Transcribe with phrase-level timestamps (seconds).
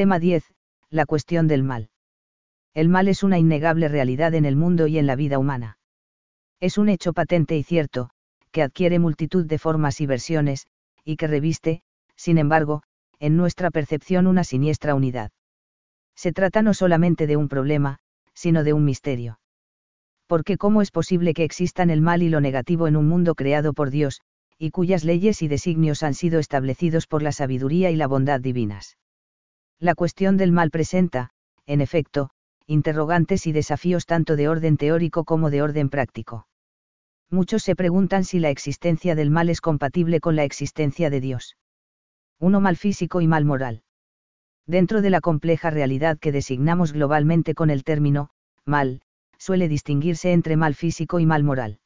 [0.00, 0.42] Tema 10.
[0.88, 1.90] La cuestión del mal.
[2.72, 5.76] El mal es una innegable realidad en el mundo y en la vida humana.
[6.58, 8.08] Es un hecho patente y cierto,
[8.50, 10.68] que adquiere multitud de formas y versiones,
[11.04, 11.82] y que reviste,
[12.16, 12.82] sin embargo,
[13.18, 15.32] en nuestra percepción una siniestra unidad.
[16.16, 17.98] Se trata no solamente de un problema,
[18.32, 19.38] sino de un misterio.
[20.26, 23.74] Porque cómo es posible que existan el mal y lo negativo en un mundo creado
[23.74, 24.22] por Dios,
[24.56, 28.96] y cuyas leyes y designios han sido establecidos por la sabiduría y la bondad divinas.
[29.80, 31.30] La cuestión del mal presenta,
[31.64, 32.28] en efecto,
[32.66, 36.46] interrogantes y desafíos tanto de orden teórico como de orden práctico.
[37.30, 41.56] Muchos se preguntan si la existencia del mal es compatible con la existencia de Dios.
[42.38, 43.82] Uno mal físico y mal moral.
[44.66, 48.28] Dentro de la compleja realidad que designamos globalmente con el término,
[48.66, 49.00] mal,
[49.38, 51.78] suele distinguirse entre mal físico y mal moral.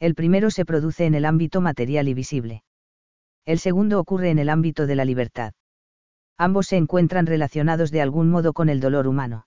[0.00, 2.62] El primero se produce en el ámbito material y visible.
[3.46, 5.54] El segundo ocurre en el ámbito de la libertad.
[6.38, 9.46] Ambos se encuentran relacionados de algún modo con el dolor humano.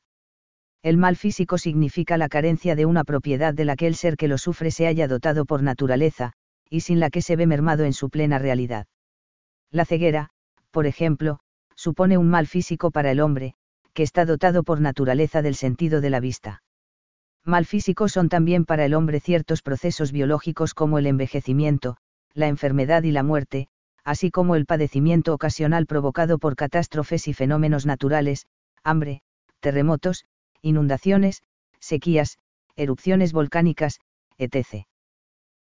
[0.82, 4.28] El mal físico significa la carencia de una propiedad de la que el ser que
[4.28, 6.34] lo sufre se haya dotado por naturaleza,
[6.70, 8.88] y sin la que se ve mermado en su plena realidad.
[9.72, 10.30] La ceguera,
[10.72, 11.40] por ejemplo,
[11.76, 13.56] supone un mal físico para el hombre,
[13.94, 16.64] que está dotado por naturaleza del sentido de la vista.
[17.44, 21.98] Mal físico son también para el hombre ciertos procesos biológicos como el envejecimiento,
[22.34, 23.68] la enfermedad y la muerte,
[24.10, 28.48] así como el padecimiento ocasional provocado por catástrofes y fenómenos naturales,
[28.84, 29.22] hambre,
[29.60, 30.26] terremotos,
[30.64, 31.44] inundaciones,
[31.80, 32.40] sequías,
[32.76, 34.00] erupciones volcánicas,
[34.40, 34.88] etc.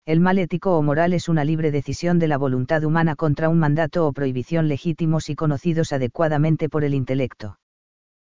[0.04, 3.58] El mal ético o moral es una libre decisión de la voluntad humana contra un
[3.58, 7.58] mandato o prohibición legítimos y conocidos adecuadamente por el intelecto.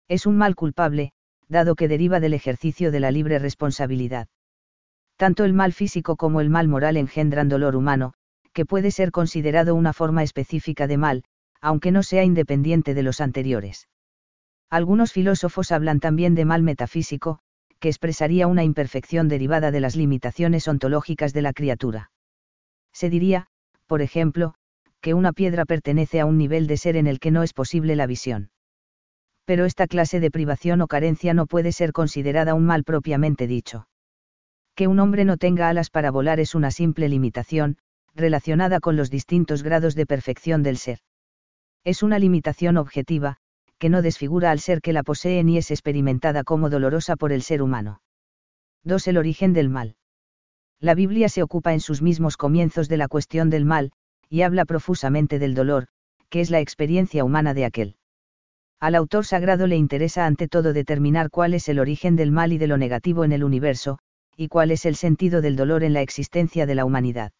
[0.07, 1.11] Es un mal culpable,
[1.47, 4.27] dado que deriva del ejercicio de la libre responsabilidad.
[5.17, 8.13] Tanto el mal físico como el mal moral engendran dolor humano,
[8.53, 11.23] que puede ser considerado una forma específica de mal,
[11.59, 13.87] aunque no sea independiente de los anteriores.
[14.69, 17.39] Algunos filósofos hablan también de mal metafísico,
[17.79, 22.11] que expresaría una imperfección derivada de las limitaciones ontológicas de la criatura.
[22.93, 23.47] Se diría,
[23.87, 24.55] por ejemplo,
[25.01, 27.95] que una piedra pertenece a un nivel de ser en el que no es posible
[27.95, 28.51] la visión.
[29.45, 33.87] Pero esta clase de privación o carencia no puede ser considerada un mal propiamente dicho.
[34.75, 37.77] Que un hombre no tenga alas para volar es una simple limitación,
[38.15, 40.99] relacionada con los distintos grados de perfección del ser.
[41.83, 43.37] Es una limitación objetiva,
[43.77, 47.41] que no desfigura al ser que la posee ni es experimentada como dolorosa por el
[47.41, 48.01] ser humano.
[48.83, 49.07] 2.
[49.07, 49.95] El origen del mal.
[50.79, 53.91] La Biblia se ocupa en sus mismos comienzos de la cuestión del mal,
[54.29, 55.87] y habla profusamente del dolor,
[56.29, 57.95] que es la experiencia humana de aquel.
[58.79, 62.57] Al autor sagrado le interesa ante todo determinar cuál es el origen del mal y
[62.57, 63.99] de lo negativo en el universo,
[64.35, 67.31] y cuál es el sentido del dolor en la existencia de la humanidad.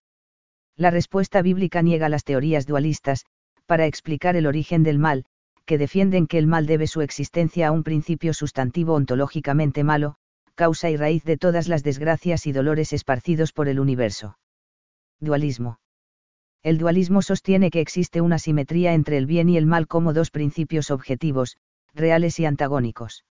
[0.76, 3.26] La respuesta bíblica niega las teorías dualistas,
[3.66, 5.26] para explicar el origen del mal,
[5.66, 10.16] que defienden que el mal debe su existencia a un principio sustantivo ontológicamente malo,
[10.56, 14.38] causa y raíz de todas las desgracias y dolores esparcidos por el universo.
[15.20, 15.80] Dualismo.
[16.64, 20.32] El dualismo sostiene que existe una simetría entre el bien y el mal como dos
[20.32, 21.58] principios objetivos,
[21.94, 23.26] reales y antagónicos.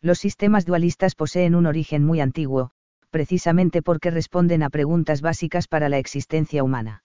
[0.00, 2.70] Los sistemas dualistas poseen un origen muy antiguo,
[3.10, 7.02] precisamente porque responden a preguntas básicas para la existencia humana.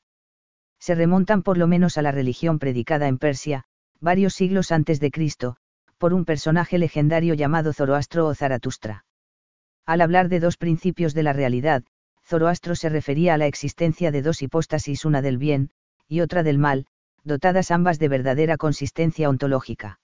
[0.79, 3.63] Se remontan por lo menos a la religión predicada en Persia,
[3.99, 5.55] varios siglos antes de Cristo,
[5.97, 9.05] por un personaje legendario llamado Zoroastro o Zaratustra.
[9.85, 11.83] Al hablar de dos principios de la realidad,
[12.25, 15.69] Zoroastro se refería a la existencia de dos hipóstasis, una del bien,
[16.07, 16.85] y otra del mal,
[17.23, 19.99] dotadas ambas de verdadera consistencia ontológica.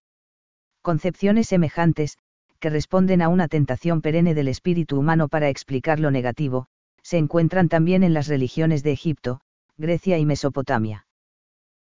[0.82, 2.18] Concepciones semejantes,
[2.60, 6.68] que responden a una tentación perenne del espíritu humano para explicar lo negativo,
[7.02, 9.42] se encuentran también en las religiones de Egipto,
[9.78, 11.08] Grecia y Mesopotamia.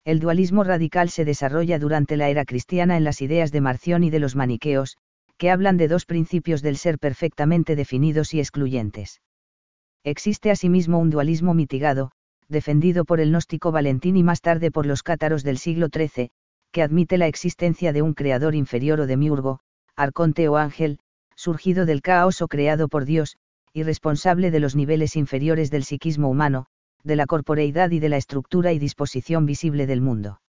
[0.05, 4.11] El dualismo radical se desarrolla durante la era cristiana en las ideas de Marción y
[4.11, 4.99] de los maniqueos,
[5.37, 9.21] que hablan de dos principios del ser perfectamente definidos y excluyentes.
[10.05, 12.13] Existe asimismo un dualismo mitigado,
[12.49, 16.31] defendido por el gnóstico Valentín y más tarde por los cátaros del siglo XIII,
[16.71, 19.59] que admite la existencia de un creador inferior o demiurgo,
[19.97, 20.99] arconte o ángel,
[21.35, 23.37] surgido del caos o creado por Dios,
[23.73, 26.67] y responsable de los niveles inferiores del psiquismo humano,
[27.03, 30.41] de la corporeidad y de la estructura y disposición visible del mundo.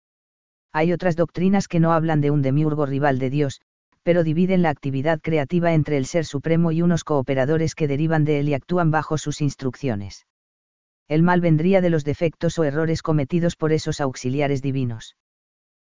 [0.73, 3.61] Hay otras doctrinas que no hablan de un demiurgo rival de Dios,
[4.03, 8.41] pero dividen la actividad creativa entre el Ser Supremo y unos cooperadores que derivan de
[8.41, 10.27] él y actúan bajo sus instrucciones.
[11.09, 15.17] El mal vendría de los defectos o errores cometidos por esos auxiliares divinos.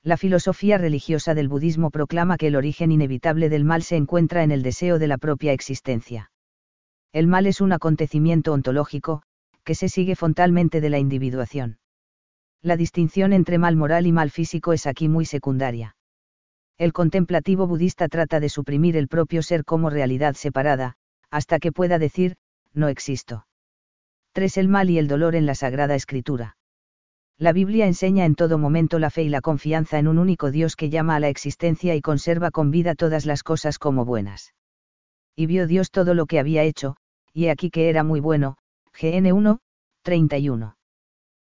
[0.03, 4.51] La filosofía religiosa del budismo proclama que el origen inevitable del mal se encuentra en
[4.51, 6.31] el deseo de la propia existencia.
[7.13, 9.21] El mal es un acontecimiento ontológico,
[9.63, 11.77] que se sigue frontalmente de la individuación.
[12.63, 15.95] La distinción entre mal moral y mal físico es aquí muy secundaria.
[16.80, 20.95] El contemplativo budista trata de suprimir el propio ser como realidad separada,
[21.30, 22.38] hasta que pueda decir,
[22.74, 23.45] no existo.
[24.33, 24.57] 3.
[24.57, 26.57] El mal y el dolor en la Sagrada Escritura.
[27.41, 30.75] La Biblia enseña en todo momento la fe y la confianza en un único Dios
[30.75, 34.53] que llama a la existencia y conserva con vida todas las cosas como buenas.
[35.35, 36.97] Y vio Dios todo lo que había hecho,
[37.33, 38.57] y aquí que era muy bueno,
[38.93, 39.59] GN 1,
[40.03, 40.77] 31.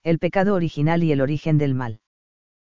[0.01, 1.99] El pecado original y el origen del mal.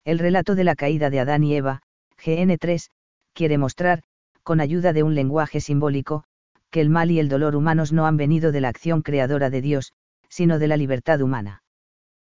[0.04, 1.84] El relato de la caída de Adán y Eva,
[2.26, 2.90] GN 3,
[3.34, 4.02] quiere mostrar,
[4.42, 6.24] con ayuda de un lenguaje simbólico,
[6.72, 9.62] que el mal y el dolor humanos no han venido de la acción creadora de
[9.62, 9.94] Dios,
[10.28, 11.62] sino de la libertad humana.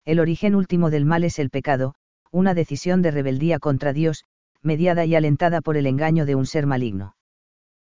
[0.07, 1.97] El origen último del mal es el pecado,
[2.31, 4.25] una decisión de rebeldía contra Dios,
[4.63, 7.17] mediada y alentada por el engaño de un ser maligno.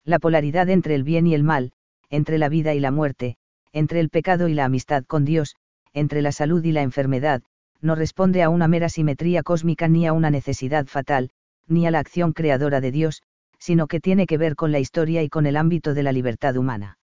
[0.05, 1.71] La polaridad entre el bien y el mal,
[2.11, 3.37] entre la vida y la muerte,
[3.71, 5.55] entre el pecado y la amistad con Dios,
[5.91, 7.41] entre la salud y la enfermedad,
[7.81, 11.31] no responde a una mera simetría cósmica ni a una necesidad fatal,
[11.67, 13.23] ni a la acción creadora de Dios,
[13.57, 16.57] sino que tiene que ver con la historia y con el ámbito de la libertad
[16.57, 16.99] humana.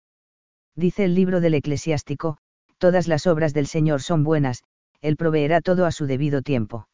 [0.75, 2.37] Dice el libro del eclesiástico,
[2.77, 4.63] todas las obras del Señor son buenas,
[5.01, 6.87] él proveerá todo a su debido tiempo.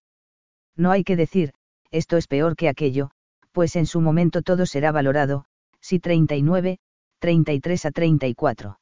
[0.75, 1.53] No hay que decir,
[1.91, 3.11] esto es peor que aquello,
[3.51, 5.45] pues en su momento todo será valorado,
[5.79, 6.79] si 39,
[7.19, 8.79] 33 a 34.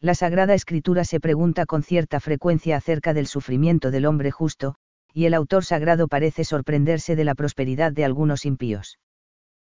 [0.00, 4.74] La Sagrada Escritura se pregunta con cierta frecuencia acerca del sufrimiento del hombre justo,
[5.12, 8.98] y el autor sagrado parece sorprenderse de la prosperidad de algunos impíos.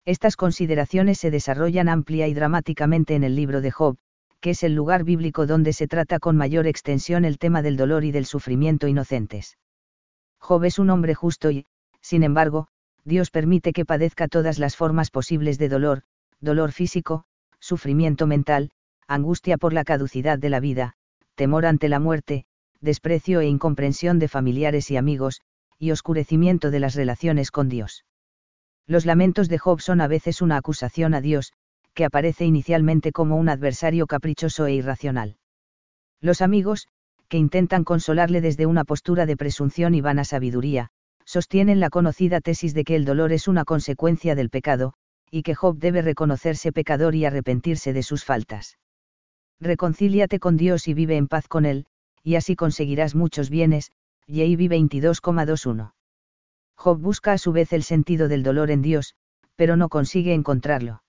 [0.05, 3.97] Estas consideraciones se desarrollan amplia y dramáticamente en el libro de Job,
[4.41, 8.05] que es el lugar bíblico donde se trata con mayor extensión el tema del dolor
[8.05, 9.59] y del sufrimiento inocentes.
[10.39, 11.67] Job es un hombre justo y,
[12.01, 12.69] sin embargo,
[13.05, 16.03] Dios permite que padezca todas las formas posibles de dolor,
[16.41, 17.25] dolor físico,
[17.59, 18.71] sufrimiento mental,
[19.09, 20.95] angustia por la caducidad de la vida,
[21.35, 22.45] temor ante la muerte,
[22.81, 25.41] desprecio e incomprensión de familiares y amigos,
[25.79, 28.05] y oscurecimiento de las relaciones con Dios.
[28.87, 31.53] Los lamentos de Job son a veces una acusación a Dios,
[31.99, 35.37] que aparece inicialmente como un adversario caprichoso e irracional.
[36.21, 36.87] Los amigos,
[37.27, 40.91] que intentan consolarle desde una postura de presunción y vana sabiduría,
[41.25, 44.93] sostienen la conocida tesis de que el dolor es una consecuencia del pecado,
[45.29, 48.79] y que Job debe reconocerse pecador y arrepentirse de sus faltas.
[49.59, 51.87] Reconcíliate con Dios y vive en paz con Él,
[52.23, 53.91] y así conseguirás muchos bienes,
[54.29, 54.69] J.B.
[54.69, 55.95] 22,21.
[56.77, 59.17] Job busca a su vez el sentido del dolor en Dios,
[59.57, 61.03] pero no consigue encontrarlo.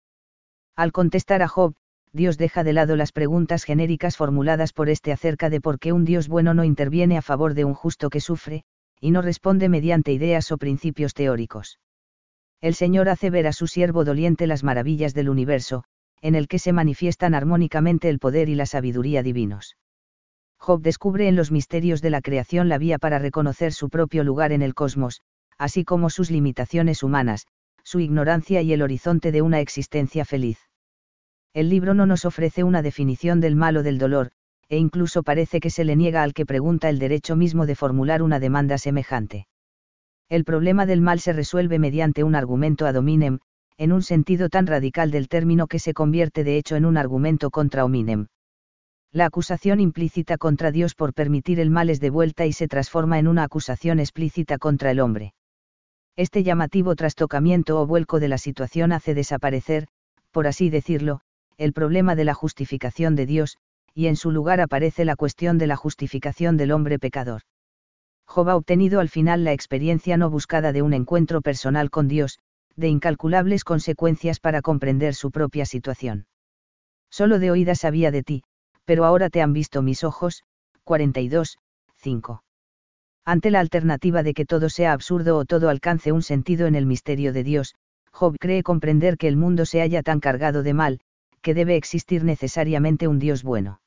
[0.79, 1.75] Al contestar a Job,
[2.13, 6.05] Dios deja de lado las preguntas genéricas formuladas por este acerca de por qué un
[6.05, 8.63] Dios bueno no interviene a favor de un justo que sufre,
[8.97, 11.81] y no responde mediante ideas o principios teóricos.
[12.61, 15.83] El Señor hace ver a su siervo doliente las maravillas del universo,
[16.21, 19.75] en el que se manifiestan armónicamente el poder y la sabiduría divinos.
[20.59, 24.53] Job descubre en los misterios de la creación la vía para reconocer su propio lugar
[24.53, 25.19] en el cosmos,
[25.57, 27.47] así como sus limitaciones humanas,
[27.83, 30.68] su ignorancia y el horizonte de una existencia feliz.
[31.53, 34.31] El libro no nos ofrece una definición del mal o del dolor,
[34.69, 38.21] e incluso parece que se le niega al que pregunta el derecho mismo de formular
[38.21, 39.47] una demanda semejante.
[40.29, 43.39] El problema del mal se resuelve mediante un argumento ad hominem,
[43.77, 47.49] en un sentido tan radical del término que se convierte de hecho en un argumento
[47.49, 48.27] contra hominem.
[49.11, 53.27] La acusación implícita contra Dios por permitir el mal es devuelta y se transforma en
[53.27, 55.33] una acusación explícita contra el hombre.
[56.15, 59.87] Este llamativo trastocamiento o vuelco de la situación hace desaparecer,
[60.31, 61.21] por así decirlo,
[61.59, 63.57] el problema de la justificación de Dios,
[63.93, 67.41] y en su lugar aparece la cuestión de la justificación del hombre pecador.
[68.25, 72.39] Job ha obtenido al final la experiencia no buscada de un encuentro personal con Dios,
[72.77, 76.27] de incalculables consecuencias para comprender su propia situación.
[77.09, 78.43] Solo de oídas sabía de ti,
[78.85, 80.43] pero ahora te han visto mis ojos.
[80.85, 81.57] 42,
[81.97, 82.43] 5.
[83.25, 86.85] Ante la alternativa de que todo sea absurdo o todo alcance un sentido en el
[86.85, 87.75] misterio de Dios,
[88.13, 90.99] Job cree comprender que el mundo se halla tan cargado de mal,
[91.41, 93.81] que debe existir necesariamente un Dios bueno.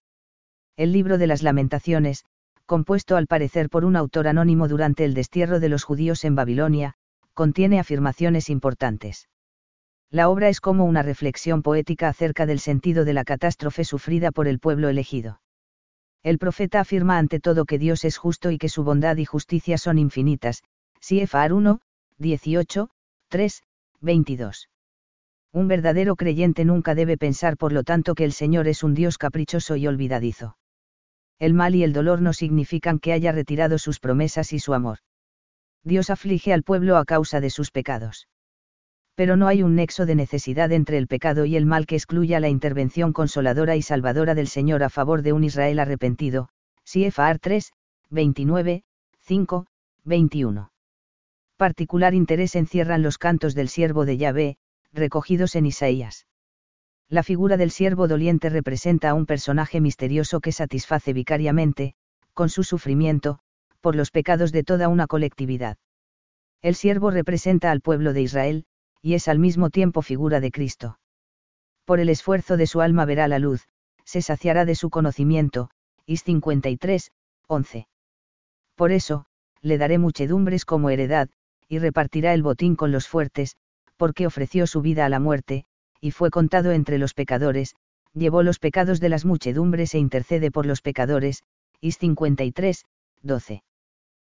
[0.76, 2.24] El libro de las lamentaciones,
[2.66, 6.94] compuesto al parecer por un autor anónimo durante el destierro de los judíos en Babilonia,
[7.34, 9.28] contiene afirmaciones importantes.
[10.10, 14.46] La obra es como una reflexión poética acerca del sentido de la catástrofe sufrida por
[14.46, 15.40] el pueblo elegido.
[16.22, 19.78] El profeta afirma ante todo que Dios es justo y que su bondad y justicia
[19.78, 20.62] son infinitas.
[21.00, 21.80] Siefar 1,
[22.18, 22.90] 18,
[23.28, 23.62] 3,
[24.00, 24.71] 22.
[25.52, 29.18] Un verdadero creyente nunca debe pensar por lo tanto que el Señor es un Dios
[29.18, 30.56] caprichoso y olvidadizo.
[31.38, 34.98] El mal y el dolor no significan que haya retirado sus promesas y su amor.
[35.84, 38.28] Dios aflige al pueblo a causa de sus pecados
[39.14, 42.40] pero no hay un nexo de necesidad entre el pecado y el mal que excluya
[42.40, 46.48] la intervención consoladora y salvadora del Señor a favor de un Israel arrepentido.
[46.84, 47.72] CFR 3,
[48.10, 48.82] 29,
[49.20, 49.66] 5,
[50.04, 50.72] 21.
[51.56, 54.56] Particular interés encierran los cantos del siervo de Yahvé,
[54.92, 56.26] recogidos en Isaías.
[57.08, 61.94] La figura del siervo doliente representa a un personaje misterioso que satisface vicariamente,
[62.32, 63.38] con su sufrimiento,
[63.80, 65.76] por los pecados de toda una colectividad.
[66.62, 68.64] El siervo representa al pueblo de Israel,
[69.02, 70.98] y es al mismo tiempo figura de Cristo.
[71.84, 73.66] Por el esfuerzo de su alma verá la luz,
[74.04, 75.70] se saciará de su conocimiento,
[76.06, 77.10] Is 53,
[77.48, 77.88] 11.
[78.76, 79.26] Por eso,
[79.60, 81.28] le daré muchedumbres como heredad,
[81.68, 83.56] y repartirá el botín con los fuertes,
[84.02, 85.64] porque ofreció su vida a la muerte,
[86.00, 87.76] y fue contado entre los pecadores,
[88.12, 91.44] llevó los pecados de las muchedumbres e intercede por los pecadores,
[91.80, 92.84] Is 53,
[93.22, 93.62] 12.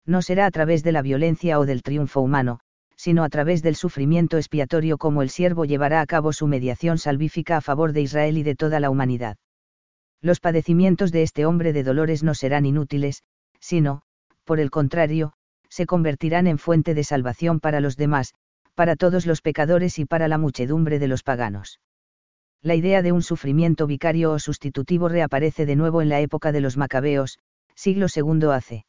[0.05, 2.60] No será a través de la violencia o del triunfo humano,
[2.98, 7.55] sino a través del sufrimiento expiatorio como el siervo llevará a cabo su mediación salvífica
[7.55, 9.38] a favor de Israel y de toda la humanidad.
[10.20, 13.24] Los padecimientos de este hombre de dolores no serán inútiles,
[13.62, 14.01] sino,
[14.43, 15.32] por el contrario,
[15.70, 18.34] se convertirán en fuente de salvación para los demás,
[18.75, 21.80] para todos los pecadores y para la muchedumbre de los paganos.
[22.62, 26.62] La idea de un sufrimiento vicario o sustitutivo reaparece de nuevo en la época de
[26.62, 27.39] los macabeos,
[27.75, 28.86] siglo II hace.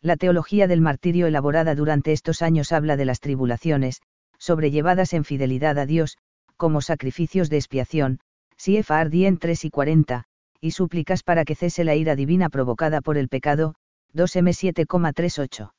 [0.00, 4.00] La teología del martirio elaborada durante estos años habla de las tribulaciones,
[4.38, 6.18] sobrellevadas en fidelidad a Dios,
[6.56, 8.20] como sacrificios de expiación,
[8.56, 10.24] Siefar en 3 y 40,
[10.60, 13.76] y súplicas para que cese la ira divina provocada por el pecado,
[14.14, 15.70] 2M 7,38.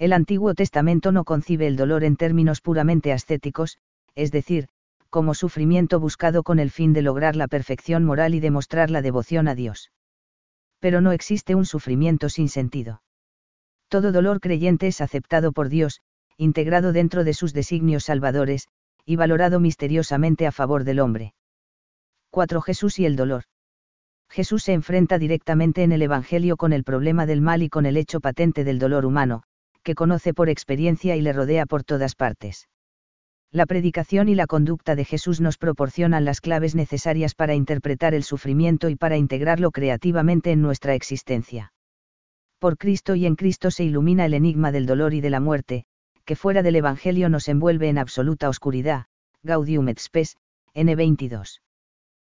[0.00, 3.76] El Antiguo Testamento no concibe el dolor en términos puramente ascéticos,
[4.14, 4.68] es decir,
[5.10, 9.46] como sufrimiento buscado con el fin de lograr la perfección moral y demostrar la devoción
[9.46, 9.92] a Dios.
[10.78, 13.02] Pero no existe un sufrimiento sin sentido.
[13.88, 16.00] Todo dolor creyente es aceptado por Dios,
[16.38, 18.68] integrado dentro de sus designios salvadores,
[19.04, 21.34] y valorado misteriosamente a favor del hombre.
[22.30, 22.62] 4.
[22.62, 23.44] Jesús y el dolor.
[24.30, 27.98] Jesús se enfrenta directamente en el Evangelio con el problema del mal y con el
[27.98, 29.42] hecho patente del dolor humano,
[29.82, 32.68] que conoce por experiencia y le rodea por todas partes.
[33.52, 38.22] La predicación y la conducta de Jesús nos proporcionan las claves necesarias para interpretar el
[38.22, 41.72] sufrimiento y para integrarlo creativamente en nuestra existencia.
[42.60, 45.84] Por Cristo y en Cristo se ilumina el enigma del dolor y de la muerte,
[46.24, 49.06] que fuera del Evangelio nos envuelve en absoluta oscuridad.
[49.42, 50.36] Gaudium et Spes,
[50.74, 51.60] N22.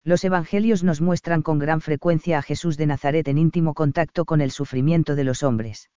[0.05, 4.41] Los Evangelios nos muestran con gran frecuencia a Jesús de Nazaret en íntimo contacto con
[4.41, 5.91] el sufrimiento de los hombres.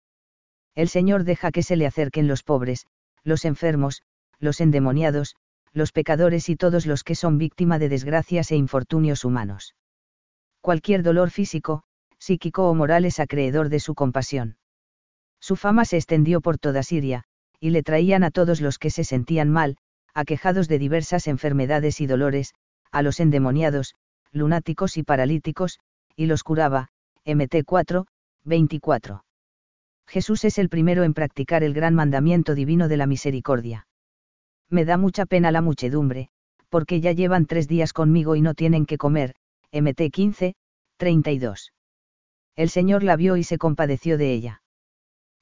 [0.74, 2.86] El Señor deja que se le acerquen los pobres,
[3.24, 4.02] los enfermos,
[4.38, 5.36] los endemoniados,
[5.72, 9.74] los pecadores y todos los que son víctima de desgracias e infortunios humanos.
[10.60, 11.82] Cualquier dolor físico,
[12.18, 14.56] psíquico o moral es acreedor de su compasión.
[15.40, 17.24] Su fama se extendió por toda Siria,
[17.58, 19.76] y le traían a todos los que se sentían mal,
[20.14, 22.54] aquejados de diversas enfermedades y dolores,
[22.90, 23.94] a los endemoniados,
[24.30, 25.80] lunáticos y paralíticos,
[26.16, 26.88] y los curaba,
[27.24, 28.06] MT 4,
[28.44, 29.24] 24.
[30.12, 33.86] Jesús es el primero en practicar el gran mandamiento divino de la misericordia.
[34.68, 36.28] Me da mucha pena la muchedumbre,
[36.68, 39.34] porque ya llevan tres días conmigo y no tienen que comer,
[39.72, 40.54] MT 15,
[40.98, 41.72] 32.
[42.56, 44.62] El Señor la vio y se compadeció de ella.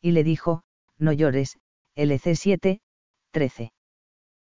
[0.01, 0.63] Y le dijo,
[0.99, 1.59] no llores,
[1.97, 2.81] LC 7,
[3.33, 3.73] 13.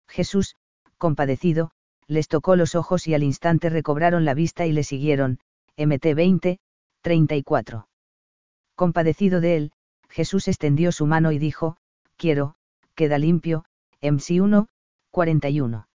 [0.08, 0.56] Jesús,
[0.98, 1.72] compadecido,
[2.08, 5.40] les tocó los ojos y al instante recobraron la vista y le siguieron,
[5.76, 6.60] MT 20,
[7.02, 7.90] 34.
[8.76, 9.74] Compadecido de él,
[10.14, 11.76] Jesús extendió su mano y dijo,
[12.18, 12.54] quiero,
[12.94, 13.66] queda limpio,
[14.00, 14.68] MC 1,
[15.10, 15.88] 41.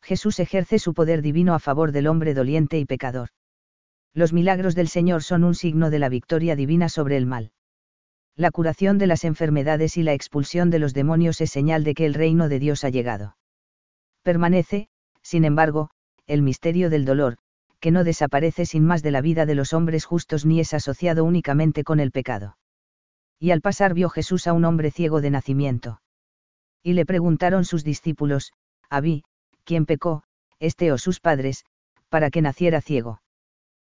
[0.00, 3.28] Jesús ejerce su poder divino a favor del hombre doliente y pecador.
[4.14, 7.52] Los milagros del Señor son un signo de la victoria divina sobre el mal.
[8.34, 12.06] La curación de las enfermedades y la expulsión de los demonios es señal de que
[12.06, 13.36] el reino de Dios ha llegado.
[14.22, 14.88] Permanece,
[15.20, 15.90] sin embargo,
[16.26, 17.36] el misterio del dolor,
[17.78, 21.24] que no desaparece sin más de la vida de los hombres justos ni es asociado
[21.24, 22.56] únicamente con el pecado
[23.44, 26.00] y al pasar vio Jesús a un hombre ciego de nacimiento.
[26.82, 28.54] Y le preguntaron sus discípulos,
[28.88, 29.22] Abí,
[29.64, 30.22] ¿quién pecó,
[30.60, 31.66] este o sus padres,
[32.08, 33.20] para que naciera ciego?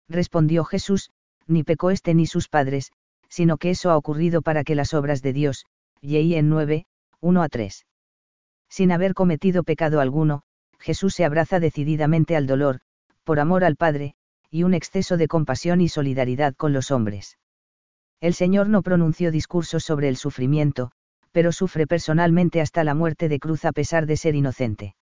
[0.07, 1.09] Respondió Jesús,
[1.47, 2.91] ni pecó este ni sus padres,
[3.27, 5.65] sino que eso ha ocurrido para que las obras de Dios,
[5.99, 6.85] y en 9,
[7.19, 7.87] 1 a 3.
[8.69, 10.43] Sin haber cometido pecado alguno,
[10.77, 12.81] Jesús se abraza decididamente al dolor,
[13.23, 14.13] por amor al Padre,
[14.51, 17.39] y un exceso de compasión y solidaridad con los hombres.
[18.21, 20.91] El Señor no pronunció discursos sobre el sufrimiento,
[21.31, 24.95] pero sufre personalmente hasta la muerte de cruz a pesar de ser inocente.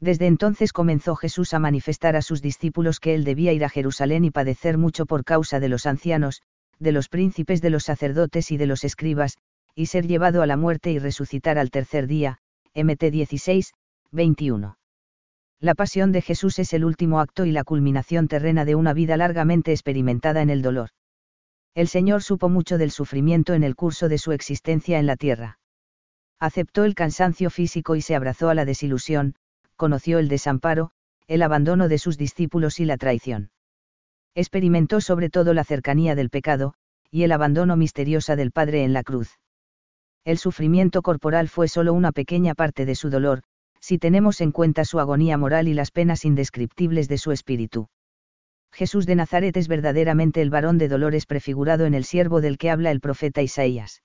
[0.00, 4.24] Desde entonces comenzó Jesús a manifestar a sus discípulos que él debía ir a Jerusalén
[4.24, 6.42] y padecer mucho por causa de los ancianos,
[6.80, 9.38] de los príncipes de los sacerdotes y de los escribas,
[9.76, 12.38] y ser llevado a la muerte y resucitar al tercer día,
[12.74, 13.72] MT 16,
[14.10, 14.76] 21.
[15.60, 19.16] La pasión de Jesús es el último acto y la culminación terrena de una vida
[19.16, 20.90] largamente experimentada en el dolor.
[21.74, 25.58] El Señor supo mucho del sufrimiento en el curso de su existencia en la tierra.
[26.38, 29.36] Aceptó el cansancio físico y se abrazó a la desilusión,
[29.76, 30.90] conoció el desamparo,
[31.28, 33.50] el abandono de sus discípulos y la traición.
[34.34, 36.74] Experimentó sobre todo la cercanía del pecado,
[37.10, 39.38] y el abandono misteriosa del Padre en la cruz.
[40.24, 43.42] El sufrimiento corporal fue solo una pequeña parte de su dolor,
[43.80, 47.88] si tenemos en cuenta su agonía moral y las penas indescriptibles de su espíritu.
[48.72, 52.70] Jesús de Nazaret es verdaderamente el varón de dolores prefigurado en el siervo del que
[52.70, 54.02] habla el profeta Isaías.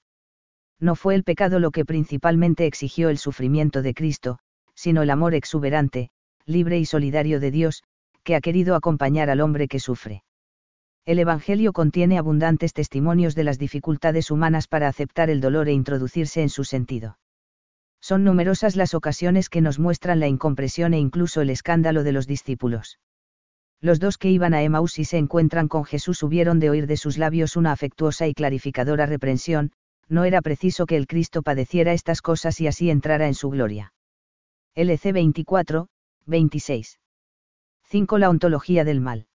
[0.79, 4.39] No fue el pecado lo que principalmente exigió el sufrimiento de Cristo,
[4.75, 6.09] sino el amor exuberante,
[6.45, 7.83] libre y solidario de Dios,
[8.23, 10.23] que ha querido acompañar al hombre que sufre.
[11.05, 16.41] El Evangelio contiene abundantes testimonios de las dificultades humanas para aceptar el dolor e introducirse
[16.41, 17.17] en su sentido.
[18.01, 22.27] Son numerosas las ocasiones que nos muestran la incompresión e incluso el escándalo de los
[22.27, 22.99] discípulos.
[23.79, 26.97] Los dos que iban a Emaús y se encuentran con Jesús hubieron de oír de
[26.97, 29.71] sus labios una afectuosa y clarificadora reprensión,
[30.09, 33.93] no era preciso que el Cristo padeciera estas cosas y así entrara en su gloria.
[34.75, 35.89] LC 24,
[36.25, 36.99] 26.
[37.83, 38.17] 5.
[38.17, 39.27] La ontología del mal.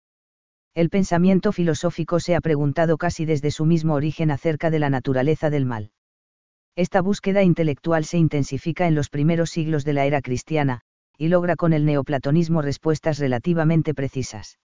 [0.74, 5.50] El pensamiento filosófico se ha preguntado casi desde su mismo origen acerca de la naturaleza
[5.50, 5.90] del mal.
[6.76, 10.80] Esta búsqueda intelectual se intensifica en los primeros siglos de la era cristiana,
[11.20, 14.58] y logra con el neoplatonismo respuestas relativamente precisas.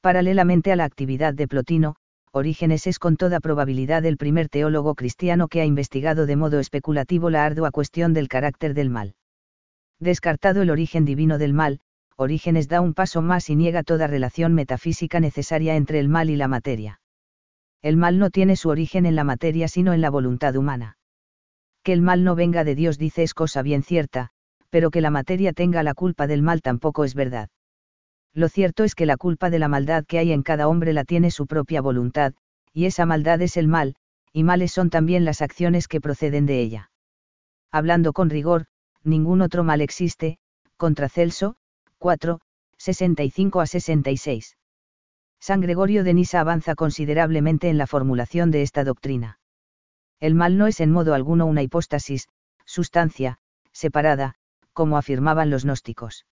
[0.00, 1.96] Paralelamente a la actividad de Plotino,
[2.32, 7.28] Orígenes es con toda probabilidad el primer teólogo cristiano que ha investigado de modo especulativo
[7.28, 9.16] la ardua cuestión del carácter del mal.
[10.00, 11.80] Descartado el origen divino del mal,
[12.16, 16.36] Orígenes da un paso más y niega toda relación metafísica necesaria entre el mal y
[16.36, 17.02] la materia.
[17.82, 20.96] El mal no tiene su origen en la materia sino en la voluntad humana.
[21.82, 24.32] Que el mal no venga de Dios dice es cosa bien cierta,
[24.76, 27.48] pero que la materia tenga la culpa del mal tampoco es verdad.
[28.34, 31.04] Lo cierto es que la culpa de la maldad que hay en cada hombre la
[31.04, 32.34] tiene su propia voluntad,
[32.74, 33.96] y esa maldad es el mal,
[34.34, 36.90] y males son también las acciones que proceden de ella.
[37.72, 38.66] Hablando con rigor,
[39.02, 40.36] ningún otro mal existe,
[40.76, 41.56] contra Celso,
[41.96, 42.42] 4,
[42.76, 44.58] 65 a 66.
[45.40, 49.38] San Gregorio de Nisa avanza considerablemente en la formulación de esta doctrina.
[50.20, 52.28] El mal no es en modo alguno una hipóstasis,
[52.66, 53.38] sustancia,
[53.72, 54.36] separada,
[54.76, 56.26] como afirmaban los gnósticos.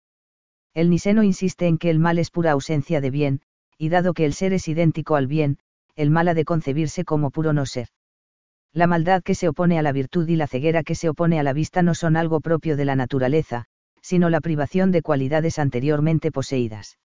[0.75, 3.41] El niceno insiste en que el mal es pura ausencia de bien,
[3.79, 5.59] y dado que el ser es idéntico al bien,
[5.95, 7.89] el mal ha de concebirse como puro no ser.
[8.73, 11.45] La maldad que se opone a la virtud y la ceguera que se opone a
[11.45, 13.67] la vista no son algo propio de la naturaleza,
[14.01, 16.99] sino la privación de cualidades anteriormente poseídas.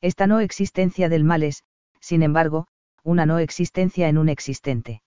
[0.00, 1.64] Esta no existencia del mal es,
[1.98, 2.68] sin embargo,
[3.02, 5.02] una no existencia en un existente.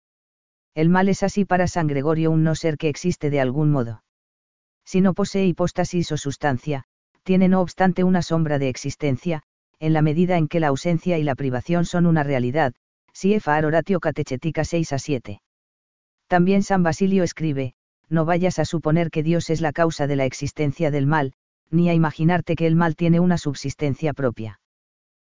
[0.74, 4.03] El mal es así para San Gregorio un no ser que existe de algún modo.
[4.86, 6.84] Si no posee hipóstasis o sustancia,
[7.24, 9.44] tiene no obstante una sombra de existencia,
[9.80, 12.74] en la medida en que la ausencia y la privación son una realidad,
[13.14, 15.42] si Efar Horatio Catechetica 6 a 7.
[16.28, 17.76] También San Basilio escribe,
[18.10, 21.34] no vayas a suponer que Dios es la causa de la existencia del mal,
[21.70, 24.60] ni a imaginarte que el mal tiene una subsistencia propia.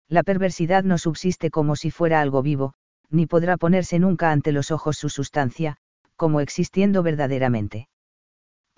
[0.09, 2.75] La perversidad no subsiste como si fuera algo vivo,
[3.11, 5.77] ni podrá ponerse nunca ante los ojos su sustancia,
[6.17, 7.89] como existiendo verdaderamente.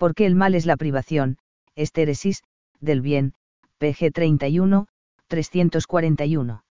[0.03, 1.37] Porque el mal es la privación,
[1.75, 2.43] estéresis,
[2.81, 3.35] del bien,
[3.77, 4.87] pg 31,
[5.29, 6.65] 341.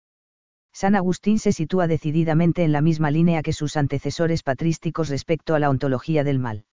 [0.74, 5.60] San Agustín se sitúa decididamente en la misma línea que sus antecesores patrísticos respecto a
[5.60, 6.66] la ontología del mal.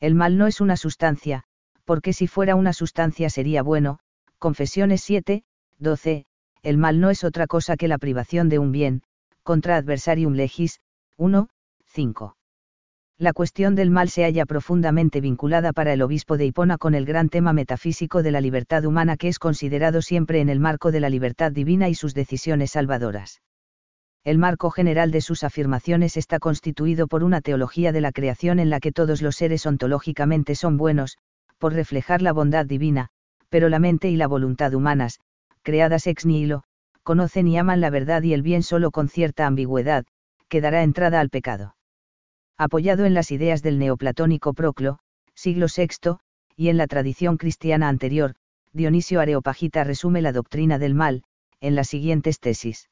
[0.00, 1.44] El mal no es una sustancia,
[1.86, 4.00] porque si fuera una sustancia sería bueno,
[4.38, 5.44] Confesiones 7,
[5.78, 6.26] 12,
[6.62, 9.02] el mal no es otra cosa que la privación de un bien,
[9.42, 10.80] contra adversarium legis,
[11.16, 11.48] 1,
[11.86, 12.36] 5.
[13.20, 17.04] La cuestión del mal se halla profundamente vinculada para el obispo de Hipona con el
[17.04, 21.00] gran tema metafísico de la libertad humana que es considerado siempre en el marco de
[21.00, 23.42] la libertad divina y sus decisiones salvadoras
[24.24, 28.68] el marco general de sus afirmaciones está constituido por una teología de la creación en
[28.68, 31.16] la que todos los seres ontológicamente son buenos,
[31.58, 33.08] por reflejar la bondad divina,
[33.48, 35.20] pero la mente y la voluntad humanas,
[35.62, 36.64] creadas ex nihilo,
[37.02, 40.04] conocen y aman la verdad y el bien solo con cierta ambigüedad,
[40.48, 41.74] que dará entrada al pecado.
[42.62, 44.98] Apoyado en las ideas del neoplatónico Proclo,
[45.34, 46.18] siglo VI,
[46.56, 48.34] y en la tradición cristiana anterior,
[48.74, 51.24] Dionisio Areopagita resume la doctrina del mal,
[51.62, 52.90] en las siguientes tesis.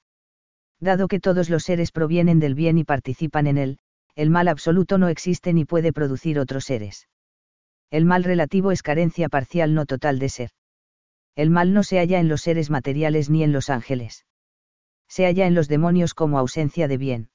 [0.81, 3.79] Dado que todos los seres provienen del bien y participan en él,
[4.15, 7.07] el mal absoluto no existe ni puede producir otros seres.
[7.91, 10.51] El mal relativo es carencia parcial no total de ser.
[11.37, 14.25] El mal no se halla en los seres materiales ni en los ángeles.
[15.09, 17.29] Se halla en los demonios como ausencia de bien.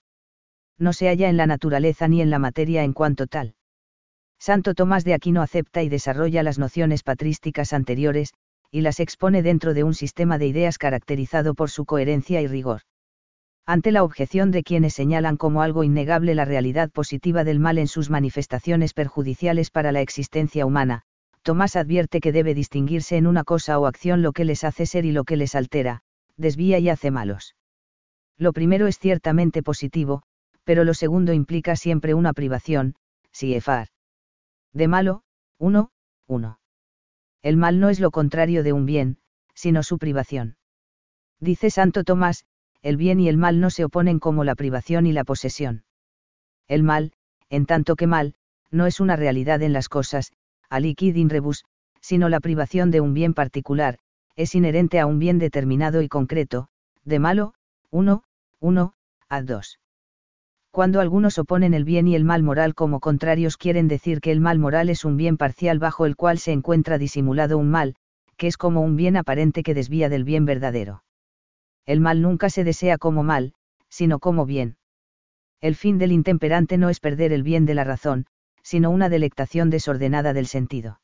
[0.78, 3.56] No se halla en la naturaleza ni en la materia en cuanto tal.
[4.40, 8.34] Santo Tomás de Aquino acepta y desarrolla las nociones patrísticas anteriores,
[8.72, 12.82] y las expone dentro de un sistema de ideas caracterizado por su coherencia y rigor
[13.66, 17.88] Ante la objeción de quienes señalan como algo innegable la realidad positiva del mal en
[17.88, 21.04] sus manifestaciones perjudiciales para la existencia humana,
[21.44, 25.06] Tomás advierte que debe distinguirse en una cosa o acción lo que les hace ser
[25.06, 26.02] y lo que les altera,
[26.36, 27.56] desvía y hace malos.
[28.38, 30.24] Lo primero es ciertamente positivo,
[30.64, 32.96] pero lo segundo implica siempre una privación,
[33.32, 33.90] si efar.
[34.74, 35.24] De malo,
[35.58, 35.92] uno,
[36.28, 36.60] uno.
[37.42, 39.18] El mal no es lo contrario de un bien,
[39.54, 40.58] sino su privación.
[41.40, 42.46] Dice Santo Tomás,
[42.82, 45.84] el bien y el mal no se oponen como la privación y la posesión.
[46.68, 47.12] El mal,
[47.50, 48.36] en tanto que mal,
[48.72, 50.32] no es una realidad en las cosas,
[50.70, 51.66] aliquid in rebus,
[52.02, 54.00] sino la privación de un bien particular,
[54.36, 56.70] es inherente a un bien determinado y concreto,
[57.06, 57.54] de malo,
[57.92, 58.24] 1,
[58.60, 58.94] 1,
[59.30, 59.80] a 2.
[60.74, 64.40] Cuando algunos oponen el bien y el mal moral como contrarios quieren decir que el
[64.40, 67.94] mal moral es un bien parcial bajo el cual se encuentra disimulado un mal,
[68.38, 71.04] que es como un bien aparente que desvía del bien verdadero.
[71.86, 73.54] El mal nunca se desea como mal,
[73.88, 74.78] sino como bien.
[75.62, 78.26] El fin del intemperante no es perder el bien de la razón,
[78.64, 81.00] sino una delectación desordenada del sentido.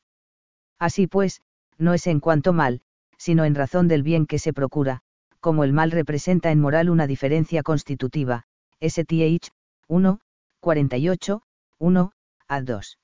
[0.80, 1.42] Así pues,
[1.78, 2.80] no es en cuanto mal,
[3.18, 5.02] sino en razón del bien que se procura,
[5.38, 8.46] como el mal representa en moral una diferencia constitutiva,
[8.80, 9.52] STH,
[9.90, 10.20] 1,
[10.60, 11.42] 48,
[11.80, 12.12] 1,
[12.46, 12.98] a 2.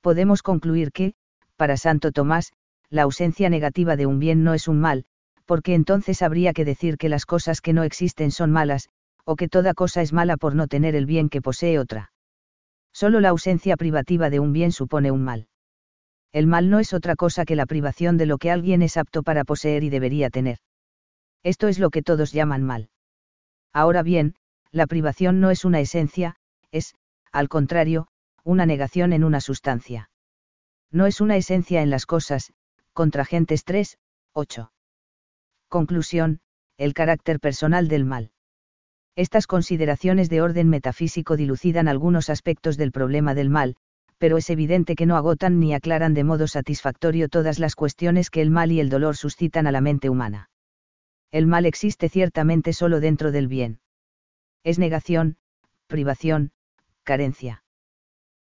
[0.00, 1.14] Podemos concluir que,
[1.56, 2.52] para Santo Tomás,
[2.90, 5.04] la ausencia negativa de un bien no es un mal,
[5.46, 8.88] porque entonces habría que decir que las cosas que no existen son malas,
[9.24, 12.12] o que toda cosa es mala por no tener el bien que posee otra.
[12.92, 15.48] Solo la ausencia privativa de un bien supone un mal.
[16.30, 19.24] El mal no es otra cosa que la privación de lo que alguien es apto
[19.24, 20.58] para poseer y debería tener.
[21.42, 22.90] Esto es lo que todos llaman mal.
[23.72, 24.36] Ahora bien,
[24.76, 26.36] la privación no es una esencia,
[26.70, 26.94] es,
[27.32, 28.08] al contrario,
[28.44, 30.10] una negación en una sustancia.
[30.92, 32.52] No es una esencia en las cosas,
[32.92, 33.96] Contragentes 3,
[34.34, 34.72] 8.
[35.68, 36.40] Conclusión,
[36.76, 38.32] el carácter personal del mal.
[39.16, 43.76] Estas consideraciones de orden metafísico dilucidan algunos aspectos del problema del mal,
[44.18, 48.42] pero es evidente que no agotan ni aclaran de modo satisfactorio todas las cuestiones que
[48.42, 50.50] el mal y el dolor suscitan a la mente humana.
[51.30, 53.80] El mal existe ciertamente solo dentro del bien
[54.66, 55.36] es negación,
[55.86, 56.50] privación,
[57.04, 57.62] carencia.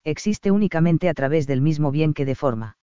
[0.03, 2.77] Existe únicamente a través del mismo bien que deforma.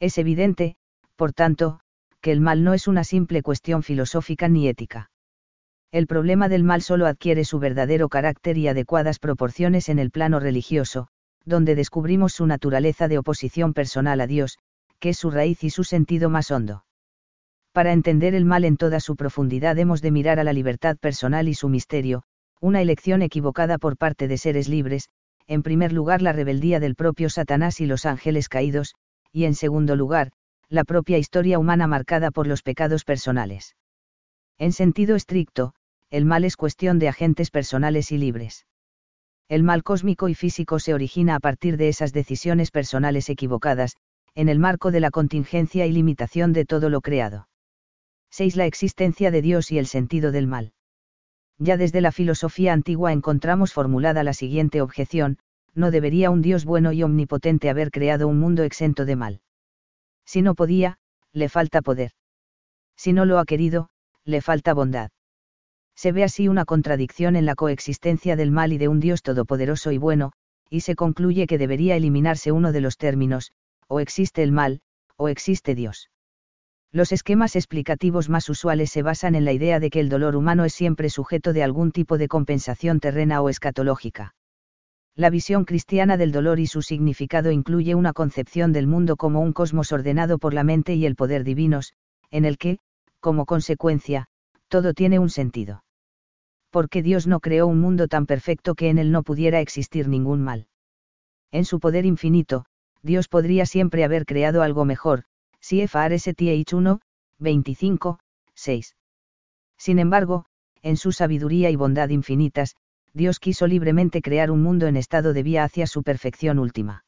[0.00, 0.74] Es evidente,
[1.14, 1.78] por tanto,
[2.20, 5.12] que el mal no es una simple cuestión filosófica ni ética.
[5.92, 10.40] El problema del mal solo adquiere su verdadero carácter y adecuadas proporciones en el plano
[10.40, 11.06] religioso,
[11.44, 14.58] donde descubrimos su naturaleza de oposición personal a Dios,
[14.98, 16.84] que es su raíz y su sentido más hondo.
[17.70, 21.46] Para entender el mal en toda su profundidad hemos de mirar a la libertad personal
[21.46, 22.24] y su misterio,
[22.60, 25.08] una elección equivocada por parte de seres libres,
[25.46, 28.94] en primer lugar la rebeldía del propio Satanás y los ángeles caídos,
[29.30, 30.32] y en segundo lugar,
[30.68, 33.76] la propia historia humana marcada por los pecados personales.
[34.58, 35.74] En sentido estricto,
[36.10, 38.66] el mal es cuestión de agentes personales y libres.
[39.48, 43.96] El mal cósmico y físico se origina a partir de esas decisiones personales equivocadas,
[44.34, 47.48] en el marco de la contingencia y limitación de todo lo creado.
[48.30, 48.56] 6.
[48.56, 50.72] La existencia de Dios y el sentido del mal
[51.58, 55.38] ya desde la filosofía antigua encontramos formulada la siguiente objeción,
[55.74, 59.40] no debería un Dios bueno y omnipotente haber creado un mundo exento de mal.
[60.24, 60.98] Si no podía,
[61.32, 62.12] le falta poder.
[62.96, 63.90] Si no lo ha querido,
[64.24, 65.10] le falta bondad.
[65.94, 69.92] Se ve así una contradicción en la coexistencia del mal y de un Dios todopoderoso
[69.92, 70.32] y bueno,
[70.68, 73.52] y se concluye que debería eliminarse uno de los términos,
[73.86, 74.80] o existe el mal,
[75.16, 76.10] o existe Dios.
[76.96, 80.64] Los esquemas explicativos más usuales se basan en la idea de que el dolor humano
[80.64, 84.34] es siempre sujeto de algún tipo de compensación terrena o escatológica.
[85.14, 89.52] La visión cristiana del dolor y su significado incluye una concepción del mundo como un
[89.52, 91.92] cosmos ordenado por la mente y el poder divinos,
[92.30, 92.78] en el que,
[93.20, 94.28] como consecuencia,
[94.68, 95.84] todo tiene un sentido.
[96.70, 100.40] Porque Dios no creó un mundo tan perfecto que en él no pudiera existir ningún
[100.42, 100.66] mal.
[101.52, 102.64] En su poder infinito,
[103.02, 105.24] Dios podría siempre haber creado algo mejor,
[105.68, 107.00] CFRSTH 1,
[107.40, 108.20] 25,
[108.54, 108.96] 6.
[109.76, 110.44] Sin embargo,
[110.80, 112.76] en su sabiduría y bondad infinitas,
[113.12, 117.04] Dios quiso libremente crear un mundo en estado de vía hacia su perfección última.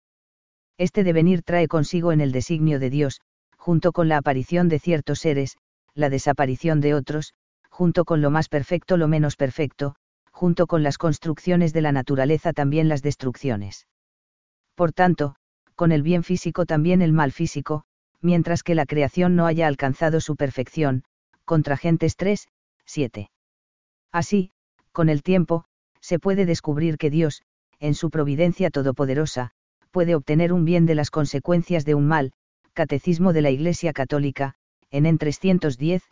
[0.77, 3.21] Este devenir trae consigo en el designio de Dios,
[3.57, 5.57] junto con la aparición de ciertos seres,
[5.94, 7.35] la desaparición de otros,
[7.71, 9.94] junto con lo más perfecto lo menos perfecto,
[10.33, 13.87] junto con las construcciones de la naturaleza también las destrucciones.
[14.75, 15.37] Por tanto,
[15.77, 17.85] con el bien físico también el mal físico,
[18.21, 21.05] mientras que la creación no haya alcanzado su perfección,
[21.45, 22.49] Contragentes 3,
[22.85, 23.31] 7.
[24.13, 24.53] Así,
[24.93, 25.65] con el tiempo,
[26.01, 27.43] se puede descubrir que Dios,
[27.81, 29.53] en su providencia todopoderosa,
[29.91, 32.33] puede obtener un bien de las consecuencias de un mal,
[32.73, 34.55] Catecismo de la Iglesia Católica,
[34.91, 36.03] en en 310,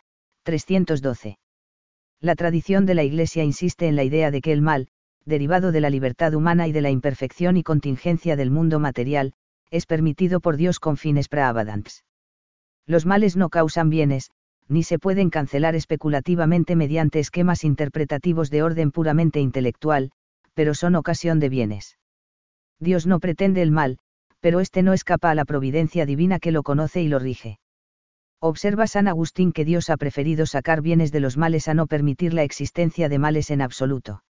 [0.43, 1.37] 312.
[2.19, 4.87] La tradición de la Iglesia insiste en la idea de que el mal,
[5.25, 9.33] derivado de la libertad humana y de la imperfección y contingencia del mundo material,
[9.71, 12.03] es permitido por Dios con fines praavadants.
[12.85, 14.31] Los males no causan bienes,
[14.67, 20.11] ni se pueden cancelar especulativamente mediante esquemas interpretativos de orden puramente intelectual,
[20.53, 21.97] pero son ocasión de bienes.
[22.79, 23.97] Dios no pretende el mal,
[24.39, 27.59] pero éste no escapa a la providencia divina que lo conoce y lo rige.
[28.39, 32.33] Observa San Agustín que Dios ha preferido sacar bienes de los males a no permitir
[32.33, 34.23] la existencia de males en absoluto.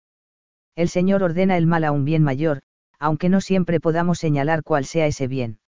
[0.75, 2.61] El Señor ordena el mal a un bien mayor,
[2.99, 5.59] aunque no siempre podamos señalar cuál sea ese bien.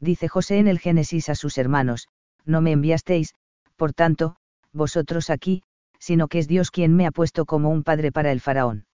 [0.00, 2.08] Dice José en el Génesis a sus hermanos,
[2.44, 3.34] no me enviasteis,
[3.76, 4.36] por tanto,
[4.72, 5.62] vosotros aquí,
[5.98, 8.86] sino que es Dios quien me ha puesto como un padre para el faraón.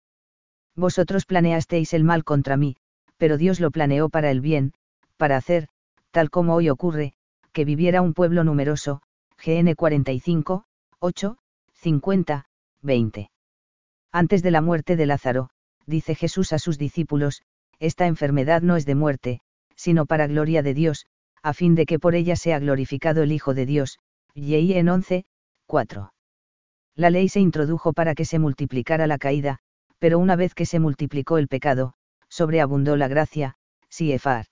[0.76, 2.76] Vosotros planeasteis el mal contra mí,
[3.16, 4.72] pero Dios lo planeó para el bien,
[5.16, 5.68] para hacer,
[6.10, 7.12] tal como hoy ocurre,
[7.52, 9.02] que viviera un pueblo numeroso,
[9.44, 10.64] GN 45,
[11.00, 11.36] 8,
[11.72, 12.46] 50,
[12.82, 13.30] 20.
[14.12, 15.50] Antes de la muerte de Lázaro,
[15.86, 17.42] dice Jesús a sus discípulos,
[17.80, 19.40] esta enfermedad no es de muerte,
[19.74, 21.06] sino para gloria de Dios,
[21.42, 23.98] a fin de que por ella sea glorificado el Hijo de Dios.
[24.34, 25.24] Y en 11,
[25.66, 26.12] 4.
[26.94, 29.58] La ley se introdujo para que se multiplicara la caída,
[29.98, 31.94] pero una vez que se multiplicó el pecado,
[32.28, 33.56] sobreabundó la gracia,
[33.88, 34.46] Siefar.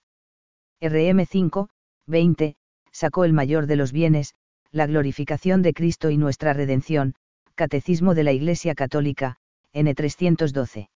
[0.81, 1.69] RM 5,
[2.07, 2.55] 20,
[2.91, 4.33] sacó el mayor de los bienes,
[4.71, 7.15] la glorificación de Cristo y nuestra redención,
[7.55, 9.37] Catecismo de la Iglesia Católica,
[9.73, 10.89] N 312.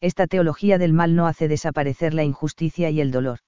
[0.00, 3.40] Esta teología del mal no hace desaparecer la injusticia y el dolor.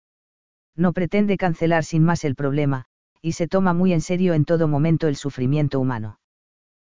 [0.77, 2.87] No pretende cancelar sin más el problema,
[3.23, 6.19] y se toma muy en serio en todo momento el sufrimiento humano.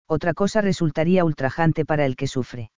[0.07, 2.71] Otra cosa resultaría ultrajante para el que sufre.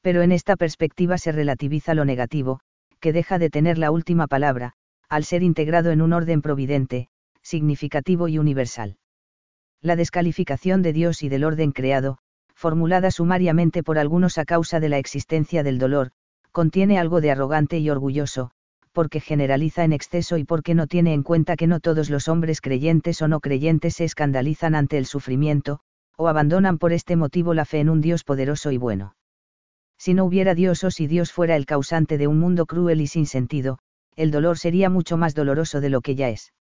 [0.00, 2.60] Pero en esta perspectiva se relativiza lo negativo,
[2.98, 4.74] que deja de tener la última palabra,
[5.08, 7.08] al ser integrado en un orden providente,
[7.42, 8.96] significativo y universal.
[9.80, 12.18] La descalificación de Dios y del orden creado,
[12.62, 16.12] formulada sumariamente por algunos a causa de la existencia del dolor,
[16.52, 18.52] contiene algo de arrogante y orgulloso,
[18.92, 22.60] porque generaliza en exceso y porque no tiene en cuenta que no todos los hombres
[22.60, 25.80] creyentes o no creyentes se escandalizan ante el sufrimiento,
[26.16, 29.16] o abandonan por este motivo la fe en un Dios poderoso y bueno.
[29.98, 33.08] Si no hubiera Dios o si Dios fuera el causante de un mundo cruel y
[33.08, 33.80] sin sentido,
[34.14, 36.52] el dolor sería mucho más doloroso de lo que ya es.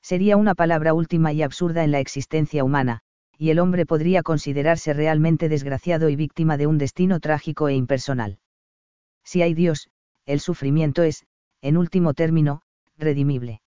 [0.00, 3.02] Sería una palabra última y absurda en la existencia humana,
[3.38, 8.40] y el hombre podría considerarse realmente desgraciado y víctima de un destino trágico e impersonal.
[9.24, 9.88] Si hay Dios,
[10.26, 11.24] el sufrimiento es,
[11.62, 12.62] en último término,
[12.96, 13.62] redimible.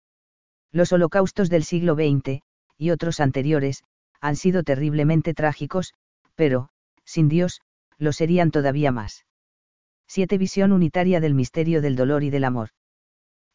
[0.72, 2.42] Los holocaustos del siglo XX,
[2.78, 3.84] y otros anteriores,
[4.22, 5.94] han sido terriblemente trágicos,
[6.36, 6.70] pero,
[7.04, 7.62] sin Dios,
[7.98, 9.26] lo serían todavía más.
[10.08, 10.38] 7.
[10.38, 12.70] Visión unitaria del misterio del dolor y del amor.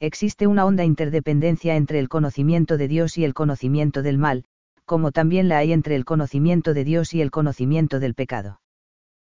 [0.01, 4.44] Existe una honda interdependencia entre el conocimiento de Dios y el conocimiento del mal,
[4.92, 8.61] como también la hay entre el conocimiento de Dios y el conocimiento del pecado.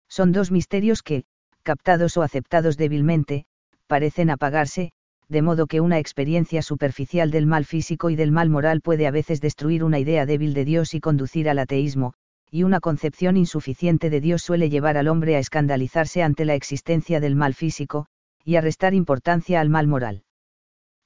[0.09, 1.25] Son dos misterios que,
[1.65, 3.45] captados o aceptados débilmente,
[3.89, 4.93] parecen apagarse,
[5.29, 9.11] de modo que una experiencia superficial del mal físico y del mal moral puede a
[9.11, 12.15] veces destruir una idea débil de Dios y conducir al ateísmo,
[12.53, 17.19] y una concepción insuficiente de Dios suele llevar al hombre a escandalizarse ante la existencia
[17.19, 18.07] del mal físico,
[18.45, 20.23] y a restar importancia al mal moral.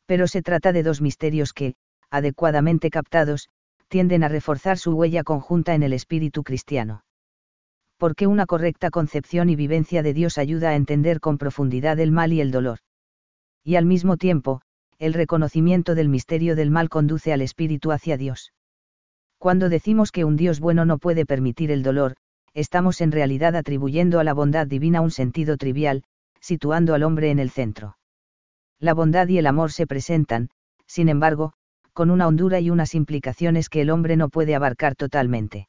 [0.05, 1.73] Pero se trata de dos misterios que,
[2.11, 3.49] adecuadamente captados,
[3.93, 7.05] tienden a reforzar su huella conjunta en el espíritu cristiano.
[7.99, 12.33] Porque una correcta concepción y vivencia de Dios ayuda a entender con profundidad el mal
[12.33, 12.79] y el dolor.
[13.63, 14.63] Y al mismo tiempo,
[14.99, 18.55] el reconocimiento del misterio del mal conduce al espíritu hacia Dios.
[19.37, 22.15] Cuando decimos que un Dios bueno no puede permitir el dolor,
[22.55, 26.03] estamos en realidad atribuyendo a la bondad divina un sentido trivial,
[26.41, 27.99] situando al hombre en el centro.
[28.81, 30.49] La bondad y el amor se presentan,
[30.87, 31.53] sin embargo,
[31.93, 35.69] con una hondura y unas implicaciones que el hombre no puede abarcar totalmente.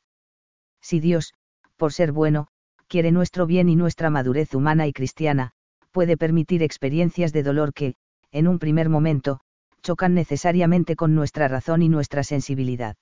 [0.82, 1.34] Si Dios,
[1.78, 2.48] por ser bueno,
[2.88, 5.52] quiere nuestro bien y nuestra madurez humana y cristiana,
[5.92, 7.96] puede permitir experiencias de dolor que,
[8.32, 9.40] en un primer momento,
[9.82, 12.96] chocan necesariamente con nuestra razón y nuestra sensibilidad.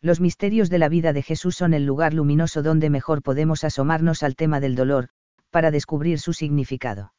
[0.00, 4.22] Los misterios de la vida de Jesús son el lugar luminoso donde mejor podemos asomarnos
[4.22, 5.08] al tema del dolor,
[5.50, 7.14] para descubrir su significado.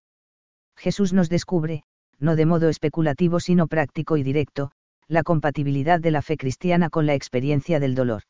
[0.77, 1.83] Jesús nos descubre,
[2.19, 4.71] no de modo especulativo sino práctico y directo,
[5.07, 8.23] la compatibilidad de la fe cristiana con la experiencia del dolor.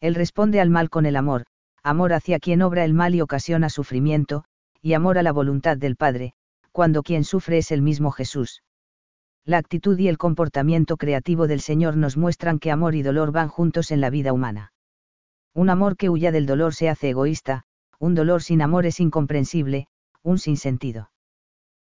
[0.00, 1.44] Él responde al mal con el amor,
[1.82, 4.44] amor hacia quien obra el mal y ocasiona sufrimiento,
[4.80, 6.34] y amor a la voluntad del Padre,
[6.70, 8.62] cuando quien sufre es el mismo Jesús.
[9.44, 13.48] La actitud y el comportamiento creativo del Señor nos muestran que amor y dolor van
[13.48, 14.72] juntos en la vida humana.
[15.54, 17.64] Un amor que huya del dolor se hace egoísta,
[17.98, 19.88] un dolor sin amor es incomprensible,
[20.22, 21.10] un sinsentido.